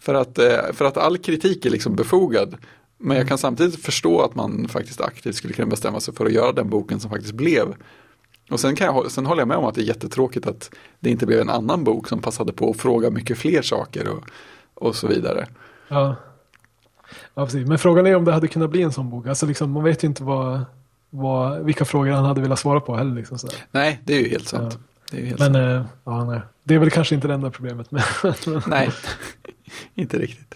För 0.00 0.14
att, 0.14 0.38
eh, 0.38 0.72
för 0.72 0.84
att 0.84 0.96
all 0.96 1.18
kritik 1.18 1.66
är 1.66 1.70
liksom 1.70 1.96
befogad. 1.96 2.56
Men 2.98 3.16
jag 3.16 3.28
kan 3.28 3.38
samtidigt 3.38 3.84
förstå 3.84 4.20
att 4.20 4.34
man 4.34 4.68
faktiskt 4.68 5.00
aktivt 5.00 5.34
skulle 5.34 5.54
kunna 5.54 5.68
bestämma 5.68 6.00
sig 6.00 6.14
för 6.14 6.26
att 6.26 6.32
göra 6.32 6.52
den 6.52 6.70
boken 6.70 7.00
som 7.00 7.10
faktiskt 7.10 7.34
blev. 7.34 7.74
Och 8.50 8.60
sen, 8.60 8.76
kan 8.76 8.86
jag, 8.86 9.10
sen 9.10 9.26
håller 9.26 9.40
jag 9.40 9.48
med 9.48 9.56
om 9.56 9.64
att 9.64 9.74
det 9.74 9.80
är 9.80 9.84
jättetråkigt 9.84 10.46
att 10.46 10.70
det 11.00 11.10
inte 11.10 11.26
blev 11.26 11.40
en 11.40 11.50
annan 11.50 11.84
bok 11.84 12.08
som 12.08 12.20
passade 12.20 12.52
på 12.52 12.70
att 12.70 12.76
fråga 12.76 13.10
mycket 13.10 13.38
fler 13.38 13.62
saker 13.62 14.08
och, 14.08 14.24
och 14.74 14.96
så 14.96 15.06
vidare. 15.06 15.46
Ja. 15.88 16.16
ja, 17.34 17.44
precis. 17.44 17.68
Men 17.68 17.78
frågan 17.78 18.06
är 18.06 18.16
om 18.16 18.24
det 18.24 18.32
hade 18.32 18.48
kunnat 18.48 18.70
bli 18.70 18.82
en 18.82 18.92
sån 18.92 19.10
bok. 19.10 19.26
Alltså 19.26 19.46
liksom, 19.46 19.70
man 19.70 19.84
vet 19.84 20.04
ju 20.04 20.08
inte 20.08 20.22
vad, 20.22 20.60
vad, 21.16 21.60
vilka 21.64 21.84
frågor 21.84 22.10
han 22.10 22.24
hade 22.24 22.40
velat 22.40 22.58
svara 22.58 22.80
på 22.80 22.96
heller. 22.96 23.14
Liksom, 23.14 23.38
sådär. 23.38 23.56
Nej, 23.70 24.00
det 24.04 24.14
är 24.14 24.20
ju 24.22 24.28
helt 24.28 24.48
sant. 24.48 24.78
Ja. 25.12 25.18
Helt 25.18 25.38
Men 25.38 25.52
sant. 25.52 25.56
eh, 25.56 25.82
ja, 26.04 26.24
nej. 26.24 26.40
det 26.64 26.74
är 26.74 26.78
väl 26.78 26.90
kanske 26.90 27.14
inte 27.14 27.28
det 27.28 27.34
enda 27.34 27.50
problemet. 27.50 27.90
Men, 27.90 28.02
Nej, 28.66 28.90
inte 29.94 30.18
riktigt. 30.18 30.54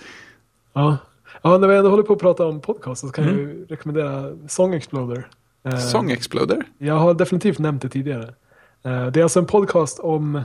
ja. 0.72 0.96
ja, 1.43 1.58
när 1.58 1.69
vi 1.69 1.76
ändå 1.76 1.90
håller 1.90 2.02
på 2.02 2.12
att 2.12 2.19
prata 2.19 2.46
om 2.46 2.60
podcast 2.60 3.00
så 3.00 3.08
kan 3.08 3.25
Mm. 3.28 3.49
jag 3.49 3.70
rekommendera 3.72 4.37
Song 4.49 4.75
Exploder. 4.75 5.28
Eh, 5.64 5.76
Song 5.78 6.10
Exploder? 6.10 6.62
Jag 6.78 6.94
har 6.94 7.14
definitivt 7.14 7.58
nämnt 7.58 7.82
det 7.82 7.88
tidigare. 7.88 8.34
Eh, 8.82 9.06
Det 9.06 9.20
är 9.20 9.22
alltså 9.22 9.38
en 9.40 9.46
podcast 9.46 9.99
om 9.99 10.43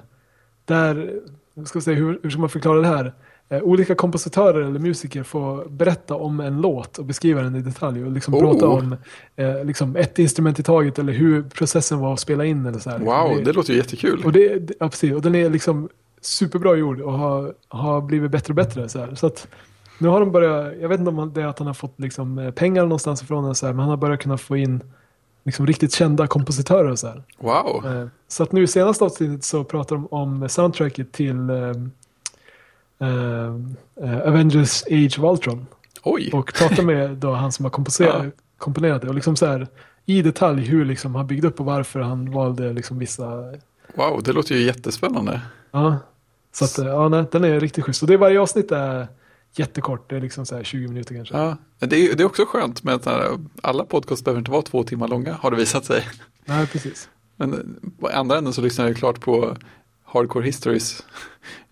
där, 0.66 1.14
ska 1.66 1.82
säga, 1.82 1.98
hur, 1.98 2.20
hur 2.24 2.30
ska 2.30 2.40
man 2.40 2.50
förklara 2.50 2.82
det 2.82 2.88
här? 2.88 3.14
Eh, 3.50 3.62
Olika 3.62 3.96
kompositörer 3.96 4.62
eller 4.62 4.80
musiker 4.80 5.24
får 5.24 5.66
berätta 5.70 6.16
om 6.16 6.40
en 6.40 6.62
låt 6.62 6.98
och 6.98 7.06
beskriva 7.06 7.42
den 7.42 7.56
i 7.56 7.62
detalj 7.62 8.06
och 8.06 8.12
liksom 8.12 8.34
Oh. 8.34 8.40
prata 8.42 8.68
om 8.68 8.96
eh, 9.36 9.64
liksom 9.66 9.96
ett 9.96 10.20
instrument 10.20 10.60
i 10.60 10.64
taget 10.64 11.00
eller 11.00 11.14
hur 11.14 11.44
processen 11.44 12.00
var 12.00 12.14
att 12.14 12.20
spela 12.20 12.46
in 12.46 12.66
eller 12.66 12.80
så 12.80 12.90
här. 12.90 13.00
Wow, 13.00 13.38
Det- 13.38 13.44
det 13.44 13.54
låter 13.54 13.72
ju 13.74 13.78
jättekul. 13.80 14.22
och, 14.26 14.32
det, 14.32 14.70
ja, 14.80 14.90
precis, 14.90 15.14
och 15.14 15.22
den 15.22 15.36
är 15.36 15.50
liksom 15.50 15.90
superbra 16.22 16.76
gjord 16.76 17.02
och 17.02 17.14
har, 17.14 17.54
har 17.68 18.02
blivit 18.02 18.32
bättre 18.32 18.52
och 18.52 18.56
bättre. 18.56 18.90
Så, 18.90 19.00
här. 19.00 19.16
så 19.16 19.28
att 19.28 19.48
nu 20.00 20.08
har 20.08 20.20
de 20.20 20.32
börjat, 20.32 20.74
jag 20.82 20.90
vet 20.90 21.00
inte 21.00 21.12
om 21.12 21.32
det 21.34 21.42
är 21.42 21.46
att 21.48 21.60
han 21.60 21.68
har 21.68 21.74
fått 21.74 22.00
liksom, 22.00 22.40
eh, 22.40 22.52
pengar 22.52 22.84
någonstans 22.84 23.22
ifrån, 23.24 23.44
eller 23.44 23.54
så 23.54 23.66
här, 23.66 23.74
men 23.74 23.80
han 23.80 23.90
har 23.90 23.98
börjat 23.98 24.20
kunna 24.22 24.38
få 24.38 24.58
in 24.58 24.84
liksom, 25.44 25.68
riktigt 25.68 25.94
kända 25.94 26.28
kompositörer. 26.28 26.92
Och 26.92 27.00
så, 27.00 27.08
här. 27.08 27.24
Wow, 27.40 27.86
Eh, 27.86 28.08
så 28.28 28.44
att 28.44 28.52
nu 28.52 28.64
i 28.64 28.68
senaste 28.68 29.04
avsnittet 29.04 29.44
så 29.44 29.64
pratar 29.64 29.96
de 29.96 30.08
om 30.08 30.50
soundtracket 30.50 31.12
till 31.12 31.50
eh, 31.50 31.56
Avengers 34.26 34.84
Age 34.84 35.20
of 35.20 35.32
Ultron. 35.32 35.66
oj, 36.04 36.30
Och 36.34 36.54
pratar 36.54 36.84
med 36.84 37.18
då 37.18 37.32
han 37.34 37.52
som 37.52 37.66
har 37.66 37.70
komposerat, 37.70 38.24
Ja. 38.26 38.32
komponerat 38.58 39.02
det. 39.02 39.08
Och 39.08 39.16
liksom 39.16 39.36
så 39.36 39.46
här, 39.46 39.68
i 40.06 40.22
detalj 40.22 40.62
hur 40.62 40.86
liksom 40.86 41.16
han 41.16 41.28
byggde 41.28 41.48
upp 41.48 41.60
och 41.60 41.66
varför 41.66 42.00
han 42.00 42.32
valde 42.32 42.74
liksom 42.74 43.00
vissa 43.00 43.28
wow, 43.96 44.24
det 44.24 44.34
låter 44.34 44.56
ju 44.56 44.62
jättespännande. 44.62 45.42
Ja, 45.72 45.98
så 46.52 46.66
att, 46.66 46.80
eh, 46.80 46.86
ja, 46.86 47.10
nej, 47.10 47.26
den 47.32 47.44
är 47.44 47.60
riktigt 47.60 47.84
schysst. 47.84 48.02
Och 48.02 48.08
det 48.08 48.14
är 48.14 48.18
varje 48.18 48.40
avsnitt 48.40 48.72
är 48.72 49.08
jättekort, 49.56 50.10
det 50.10 50.16
är 50.16 50.22
liksom 50.22 50.46
så 50.46 50.56
här 50.56 50.64
20 50.64 50.88
minuter 50.88 51.16
kanske. 51.16 51.38
Ja, 51.38 51.58
det 51.80 51.96
är, 51.96 52.16
det 52.16 52.24
är 52.24 52.26
också 52.26 52.46
skönt 52.46 52.84
med 52.84 52.96
att 52.96 53.08
alla 53.62 53.86
podcasts 53.86 54.24
behöver 54.26 54.40
inte 54.40 54.52
vara 54.52 54.62
två 54.62 54.84
timmar 54.84 55.08
långa, 55.08 55.34
har 55.34 55.52
det 55.52 55.58
visat 55.58 55.86
sig. 55.86 56.04
Nej, 56.46 56.68
precis. 56.68 57.10
Men 57.36 57.54
eh, 57.54 57.60
på 58.00 58.08
andra 58.08 58.38
änden 58.38 58.54
så 58.54 58.62
lyssnar 58.62 58.86
jag 58.88 58.98
klart 58.98 59.20
på 59.22 59.58
Hardcore 60.14 60.46
Histories 60.46 61.04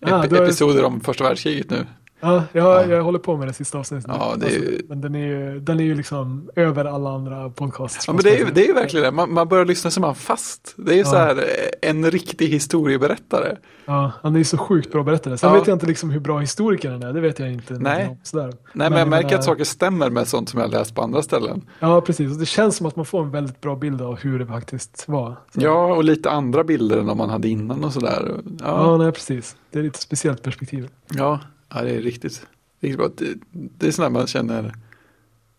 Ja, 0.00 0.24
är- 0.24 0.42
episoder 0.42 0.84
om 0.84 1.00
första 1.00 1.24
världskriget 1.24 1.70
nu. 1.70 1.86
Ja, 2.24 2.44
jag, 2.52 2.66
Ja. 2.66 2.86
jag 2.86 3.02
håller 3.02 3.18
på 3.18 3.36
med 3.36 3.48
det 3.48 3.52
sista 3.52 3.78
avsnittet. 3.78 4.06
Ja, 4.18 4.34
det 4.38 4.46
är 4.46 4.50
ju- 4.50 4.82
Men 4.88 5.00
den 5.00 5.14
är, 5.14 5.26
ju, 5.26 5.60
den 5.60 5.80
är 5.80 5.84
ju 5.84 5.94
liksom 5.94 6.50
över 6.56 6.84
alla 6.84 7.10
andra 7.10 7.50
podcasts. 7.50 8.04
Ja, 8.06 8.12
men 8.12 8.22
det 8.22 8.30
är, 8.34 8.38
ju- 8.46 8.52
det 8.54 8.62
är 8.64 8.66
ju 8.66 8.72
verkligen 8.74 9.04
det, 9.04 9.10
man, 9.12 9.32
man 9.32 9.48
börjar 9.48 9.64
lyssna 9.64 9.90
så 9.90 10.00
man 10.00 10.14
fast. 10.14 10.74
Det 10.76 10.90
är 10.92 10.96
ju 10.96 11.00
Ja. 11.00 11.06
så 11.06 11.16
här 11.16 11.36
eh, 11.36 11.90
en 11.90 12.10
riktig 12.10 12.48
historieberättare. 12.48 13.56
Ja, 13.84 14.12
han 14.22 14.34
är 14.34 14.38
ju 14.38 14.44
så 14.44 14.58
sjukt 14.58 14.92
bra 14.92 15.02
berättare. 15.02 15.38
Sen 15.38 15.50
Ja. 15.52 15.58
vet 15.58 15.66
jag 15.66 15.74
inte 15.74 15.86
liksom 15.86 16.10
hur 16.10 16.20
bra 16.20 16.38
historiker 16.38 16.90
han 16.90 17.02
är, 17.02 17.12
det 17.12 17.20
vet 17.20 17.38
jag 17.38 17.52
inte. 17.52 17.74
Nej. 17.74 18.06
om, 18.08 18.16
Sådär. 18.22 18.44
Nej, 18.46 18.54
men, 18.72 18.92
jag 18.92 19.00
jag 19.00 19.08
märker 19.08 19.26
menar- 19.28 19.38
att 19.38 19.44
saker 19.44 19.64
stämmer 19.64 20.10
med 20.10 20.28
sånt 20.28 20.48
som 20.48 20.60
jag 20.60 20.70
läst 20.70 20.94
på 20.94 21.02
andra 21.02 21.22
ställen. 21.22 21.62
Ja, 21.78 22.00
precis. 22.00 22.32
Och 22.32 22.38
det 22.38 22.46
känns 22.46 22.76
som 22.76 22.86
att 22.86 22.96
man 22.96 23.04
får 23.04 23.22
en 23.22 23.30
väldigt 23.30 23.60
bra 23.60 23.76
bild 23.76 24.02
av 24.02 24.18
hur 24.20 24.38
det 24.38 24.46
faktiskt 24.46 25.04
var. 25.08 25.36
Så. 25.54 25.60
Ja, 25.60 25.94
och 25.94 26.04
lite 26.04 26.30
andra 26.30 26.64
bilder 26.64 26.98
än 26.98 27.06
de 27.06 27.18
man 27.18 27.30
hade 27.30 27.48
innan 27.48 27.84
och 27.84 27.92
sådär. 27.92 28.32
Ja, 28.58 28.64
Ja, 28.64 28.96
nej, 28.96 29.12
precis. 29.12 29.56
Det 29.70 29.78
är 29.78 29.82
lite 29.82 29.98
speciellt 29.98 30.42
perspektiv. 30.42 30.88
ja, 31.14 31.40
ja 31.74 31.82
det 31.82 31.90
är 31.90 32.00
riktigt, 32.00 32.46
riktigt 32.80 32.98
bra. 32.98 33.08
Det, 33.16 33.34
det 33.50 33.86
är 33.86 33.90
sådär 33.90 34.10
man 34.10 34.26
känner 34.26 34.74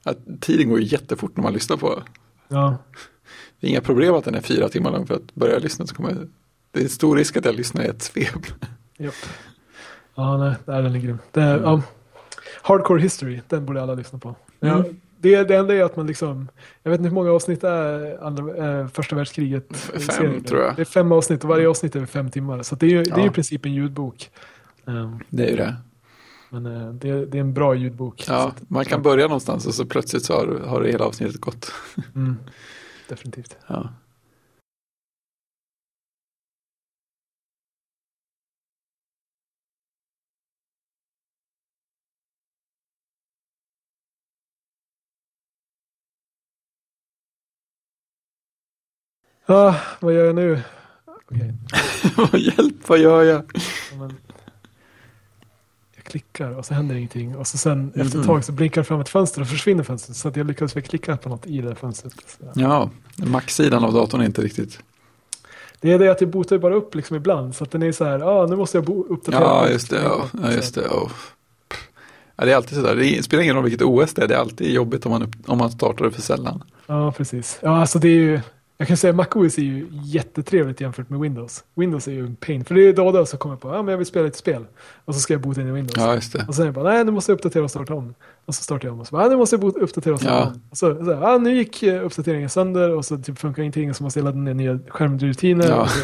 att 0.04 0.18
tiden 0.42 0.70
går 0.70 0.82
jättefort 0.82 1.38
när 1.38 1.44
man 1.44 1.54
lyssnar 1.54 1.78
på. 1.78 2.04
Ja, 2.48 2.78
Det 3.60 3.68
är 3.68 3.72
inga 3.72 3.82
problem 3.82 4.16
att 4.16 4.26
den 4.26 4.36
är 4.36 4.42
fyra 4.42 4.70
timmar 4.70 4.92
lång 4.92 5.08
för 5.08 5.16
att 5.16 5.36
börja 5.36 5.60
lyssna 5.60 5.88
så 5.88 5.96
kommer 5.96 6.28
det 6.72 6.84
är 6.84 6.88
stor 6.88 7.16
risk 7.16 7.38
att 7.38 7.46
jag 7.46 7.56
lyssnar 7.56 7.84
i 7.84 7.88
ett 7.88 8.02
svep. 8.02 8.46
japp. 8.98 9.14
Ja, 10.16 10.38
nej, 10.38 10.56
den 10.66 10.96
är 10.96 11.00
grym. 11.00 11.18
Det 11.32 11.42
är, 11.42 11.58
ja. 11.62 11.82
Hardcore 12.62 13.02
History, 13.02 13.42
den 13.48 13.66
borde 13.66 13.82
alla 13.82 13.94
lyssna 13.94 14.20
på. 14.20 14.36
Mm. 14.62 14.78
Ja, 14.78 14.84
Det, 15.18 15.44
det 15.44 15.56
enda 15.56 15.76
är 15.76 15.84
att 15.84 15.96
man 15.96 16.08
liksom, 16.08 16.48
jag 16.84 16.92
vet 16.92 17.00
inte 17.00 17.08
hur 17.10 17.16
många 17.16 17.32
avsnitt 17.32 17.62
det 17.62 17.70
är 17.70 18.24
andra, 18.24 18.56
eh, 18.80 18.88
första 18.88 19.16
världskriget. 19.16 19.78
Fem, 20.18 20.44
tror 20.44 20.62
jag. 20.62 20.76
Det 20.76 20.82
är 20.82 20.86
fem 20.86 21.12
avsnitt 21.12 21.44
och 21.44 21.50
varje 21.50 21.70
avsnitt 21.70 21.96
är 21.96 22.06
fem 22.06 22.32
timmar. 22.32 22.64
Så 22.64 22.76
det 22.76 22.86
är 22.86 22.90
ju 22.90 23.04
det 23.04 23.12
är 23.12 23.18
ju 23.18 23.24
Ja. 23.24 23.28
i 23.28 23.34
princip 23.34 23.66
en 23.66 23.74
ljudbok. 23.74 24.30
Um, 24.86 25.20
Det 25.30 25.46
är 25.46 25.50
ju 25.50 25.56
det. 25.58 25.76
Men 26.54 26.66
eh, 26.66 26.94
det, 26.94 27.26
det 27.26 27.38
är 27.38 27.42
en 27.42 27.54
bra 27.54 27.76
ljudbok. 27.76 28.24
Ja, 28.28 28.48
att- 28.48 28.70
man 28.70 28.86
kan 28.86 29.02
börja 29.02 29.28
någonstans 29.28 29.68
och 29.68 29.74
så 29.74 29.86
plötsligt 29.86 30.26
så 30.26 30.34
har, 30.34 30.60
har 30.68 30.82
det 30.82 30.92
hela 30.92 31.06
avsnittet 31.06 31.42
gått. 31.42 31.72
Mm, 32.16 32.36
definitivt. 33.10 33.58
Ja. 33.68 33.90
Ah, 49.46 49.76
vad 50.00 50.14
gör 50.14 50.26
jag 50.26 50.36
nu? 50.36 50.62
Okej, 51.06 51.54
Hjälp, 52.42 52.90
vad 52.90 53.00
gör 53.00 53.24
jag? 53.24 53.44
ja, 53.92 53.98
men 53.98 54.18
jag 56.04 56.12
klickar 56.12 56.58
och 56.58 56.66
så 56.66 56.74
händer 56.74 56.96
ingenting. 56.96 57.36
Och 57.36 57.48
så 57.48 57.58
sen 57.58 57.92
efter 57.96 58.20
ett 58.20 58.26
tag 58.26 58.44
så 58.44 58.52
blinkar 58.52 58.82
det 58.82 58.86
fram 58.86 59.02
ett 59.02 59.10
fönster 59.10 59.42
och 59.42 59.48
försvinner 59.48 59.84
fönstret. 59.84 60.18
Så 60.18 60.28
att 60.28 60.36
jag 60.36 60.48
lyckades 60.48 60.76
väl 60.76 60.84
klicka 60.84 61.18
på 61.18 61.30
något 61.30 61.48
i 61.48 61.62
det 61.62 61.76
fönstret. 61.76 62.14
Så. 62.28 62.52
Ja, 62.56 62.90
Mac-sidan 63.16 63.84
av 63.84 63.94
datorn 63.94 64.22
är 64.22 64.26
inte 64.26 64.42
riktigt. 64.42 64.80
Det 65.80 65.92
är 65.92 66.00
det 66.00 66.10
att 66.10 66.22
jag 66.22 66.30
botar 66.30 66.58
bara 66.58 66.76
upp 66.76 66.96
liksom 66.96 67.16
ibland. 67.16 67.56
Så 67.56 67.64
att 67.64 67.72
den 67.72 67.84
är 67.84 67.92
så 67.92 68.06
här, 68.06 68.20
ah, 68.20 68.48
nu 68.48 68.56
måste 68.56 68.78
jag 68.78 68.90
uppdatera. 68.90 69.42
Ja, 69.42 69.70
just 69.70 69.90
det. 69.90 70.02
Ja, 70.04 70.26
ja 70.44 70.52
just 70.52 70.76
det. 70.76 70.88
Oh. 70.88 71.12
Ja, 72.36 72.46
det 72.46 72.52
är 72.52 72.56
alltid 72.56 72.78
sådär. 72.78 72.96
Det 72.96 73.24
spelar 73.24 73.44
ingen 73.44 73.56
roll 73.56 73.64
vilket 73.64 73.82
OS 73.82 74.14
det 74.14 74.24
är. 74.24 74.28
Det 74.28 74.36
är 74.36 74.40
alltid 74.40 74.74
jobbigt 74.74 75.06
om 75.06 75.12
man, 75.12 75.34
om 75.48 75.58
man 75.58 75.72
startar 75.72 76.06
det 76.06 76.12
för 76.12 76.22
sällan. 76.22 76.64
Ja, 76.86 77.12
precis. 77.12 77.60
Ja, 77.62 77.80
alltså 77.82 78.00
det 78.00 78.08
är 78.08 78.12
ju, 78.12 78.42
jag 78.78 78.88
kan 78.88 78.98
säga 78.98 79.14
MacOS 79.14 79.58
är 79.58 79.62
ju 79.62 79.88
jättetrevligt 79.92 80.82
jämfört 80.82 81.10
med 81.10 81.20
Windows. 81.20 81.64
Windows 81.76 82.08
är 82.08 82.12
ju 82.12 82.20
en 82.26 82.36
pain, 82.36 82.66
för 82.66 82.76
det 82.76 82.82
är 82.82 82.86
ju 82.86 82.94
då 82.94 83.08
och 83.08 83.14
då 83.14 83.26
så 83.26 83.38
kommer 83.38 83.56
jag 83.56 83.62
på, 83.62 83.68
ja 83.68 83.82
men 83.82 83.88
jag 83.92 83.98
vill 83.98 84.08
spela 84.08 84.28
ett 84.28 84.36
spel. 84.36 84.66
Och 85.06 85.14
så 85.16 85.20
ska 85.22 85.34
jag 85.34 85.42
bota 85.42 85.62
in 85.62 85.68
i 85.68 85.72
Windows. 85.72 85.98
Ja, 85.98 86.16
just 86.16 86.34
det. 86.34 86.46
Och 86.48 86.56
sen 86.56 86.62
är 86.64 86.68
jag 86.68 86.76
bara, 86.76 86.94
nej 86.94 87.04
nu 87.04 87.12
måste 87.12 87.32
jag 87.32 87.36
uppdatera 87.38 87.64
och 87.64 87.70
starta 87.70 87.94
om. 87.94 88.14
Och 88.46 88.56
så 88.56 88.64
startar 88.64 88.88
jag 88.88 88.94
om 88.94 89.00
och 89.00 89.08
så 89.08 89.16
bara, 89.16 89.24
ja, 89.24 89.30
nu 89.30 89.36
måste 89.38 89.56
jag 89.56 89.78
uppdatera 89.78 90.14
och 90.14 90.20
starta 90.20 90.36
Ja. 90.36 90.48
om. 90.48 90.62
Och 90.70 90.78
så, 90.78 91.06
så 91.06 91.12
ja, 91.12 91.38
nu 91.38 91.56
gick 91.58 91.84
eh, 91.84 92.06
uppdateringen 92.06 92.50
sönder 92.50 92.90
och 92.90 93.06
så 93.06 93.18
typ 93.18 93.40
funkar 93.40 93.62
ingenting 93.64 93.90
och 93.90 93.96
så 93.96 94.04
måste 94.04 94.20
jag 94.20 94.24
ladda 94.24 94.38
ner 94.38 94.54
nya 94.54 94.80
skärmrutiner. 94.90 95.70
Ja. 95.70 95.88
Så, 95.88 96.02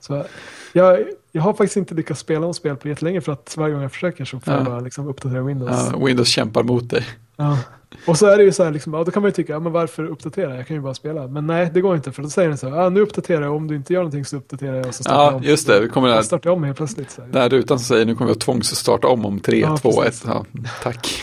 så, 0.00 0.24
jag, 0.72 0.98
jag 1.32 1.42
har 1.42 1.52
faktiskt 1.52 1.76
inte 1.76 1.94
lyckats 1.94 2.20
spela 2.20 2.46
om 2.46 2.54
spel 2.54 2.76
på 2.76 2.88
jättelänge 2.88 3.20
för 3.20 3.32
att 3.32 3.54
varje 3.56 3.72
gång 3.74 3.82
jag 3.82 3.92
försöker 3.92 4.24
så 4.24 4.40
får 4.40 4.52
jag 4.52 4.60
Ja. 4.60 4.64
bara 4.66 4.80
liksom 4.80 5.08
uppdatera 5.08 5.42
Windows. 5.42 5.90
Ja, 5.92 6.04
Windows 6.06 6.28
kämpar 6.28 6.62
mot 6.62 6.90
dig. 6.90 7.04
Ja. 7.36 7.58
Och 8.06 8.18
så 8.18 8.26
är 8.26 8.36
det 8.38 8.44
ju 8.44 8.52
så 8.52 8.64
här, 8.64 8.70
liksom, 8.70 8.94
ja, 8.94 9.04
då 9.04 9.10
kan 9.10 9.22
man 9.22 9.28
ju 9.28 9.32
tycka, 9.32 9.52
ja, 9.52 9.60
men 9.60 9.72
varför 9.72 10.04
uppdatera? 10.06 10.56
Jag 10.56 10.66
kan 10.66 10.76
ju 10.76 10.82
bara 10.82 10.94
spela. 10.94 11.26
Men 11.26 11.46
nej, 11.46 11.70
det 11.74 11.80
går 11.80 11.96
inte 11.96 12.12
för 12.12 12.22
då 12.22 12.28
säger 12.30 12.48
den 12.48 12.58
så 12.58 12.68
här, 12.68 12.76
ja, 12.82 12.88
nu 12.88 13.00
uppdaterar 13.00 13.42
jag, 13.42 13.54
om 13.56 13.66
du 13.66 13.76
inte 13.76 13.92
gör 13.92 14.00
någonting 14.00 14.24
så 14.24 14.36
uppdaterar 14.36 14.74
jag 14.76 14.86
och 14.86 14.94
så 14.94 15.02
startar 15.02 15.22
jag 15.24 15.32
Ja, 15.32 15.36
om. 15.36 15.42
just 15.42 15.66
det. 15.66 15.80
Vi 15.80 15.88
kommer 15.88 16.08
där, 16.08 16.22
startar 16.22 16.50
jag 16.50 16.56
om 16.56 16.64
helt 16.64 16.76
plötsligt. 16.76 17.10
Så 17.10 17.22
här. 17.22 17.28
där 17.28 17.48
rutan 17.48 17.78
som 17.78 17.84
säger 17.84 18.06
nu 18.06 18.14
kommer 18.14 18.30
att 18.30 18.40
tvångsstarta 18.40 19.08
om 19.08 19.26
om 19.26 19.40
3, 19.40 19.60
Ja, 19.60 19.76
2, 19.76 19.90
1. 19.90 19.96
precis. 20.06 20.24
Ja, 20.26 20.44
tack. 20.82 21.22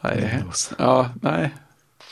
Nej, 0.00 0.30
Windows. 0.36 0.72
ja, 0.78 1.06
nej. 1.22 1.54